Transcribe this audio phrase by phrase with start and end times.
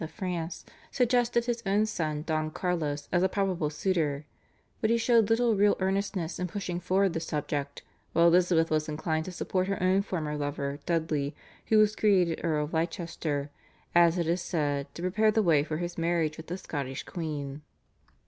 [0.03, 4.25] of France, suggested his own son Don Carlos as a probable suitor,
[4.81, 9.25] but he showed little real earnestness in pushing forward the project, while Elizabeth was inclined
[9.25, 11.35] to support her own former lover, Dudley,
[11.67, 13.51] who was created Earl of Leicester,
[13.93, 17.61] as it is said, to prepare the way for his marriage with the Scottish queen.